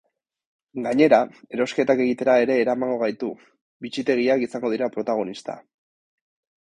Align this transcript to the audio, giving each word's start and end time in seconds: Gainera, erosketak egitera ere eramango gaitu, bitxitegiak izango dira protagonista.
Gainera, 0.85 1.17
erosketak 1.57 2.01
egitera 2.07 2.37
ere 2.45 2.55
eramango 2.63 2.97
gaitu, 3.03 3.31
bitxitegiak 3.87 4.47
izango 4.49 4.73
dira 4.77 4.89
protagonista. 4.97 5.59